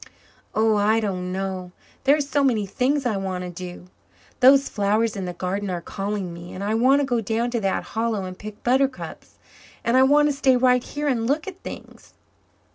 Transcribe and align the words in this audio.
"Oh, 0.55 0.77
I 0.77 0.99
don't 0.99 1.31
know. 1.31 1.73
There 2.05 2.17
are 2.17 2.21
so 2.21 2.43
many 2.43 2.65
things 2.65 3.05
I 3.05 3.17
want 3.17 3.43
to 3.43 3.51
do. 3.51 3.85
Those 4.39 4.67
flowers 4.67 5.15
in 5.15 5.25
the 5.25 5.31
garden 5.33 5.69
are 5.69 5.79
calling 5.79 6.33
me 6.33 6.53
and 6.53 6.63
I 6.63 6.73
want 6.73 7.01
to 7.01 7.05
go 7.05 7.21
down 7.21 7.51
to 7.51 7.59
that 7.59 7.83
hollow 7.83 8.23
and 8.25 8.35
pick 8.35 8.63
buttercups 8.63 9.37
and 9.83 9.95
I 9.95 10.01
want 10.01 10.27
to 10.27 10.33
stay 10.33 10.57
right 10.57 10.83
here 10.83 11.07
and 11.07 11.27
look 11.27 11.47
at 11.47 11.61
things." 11.61 12.15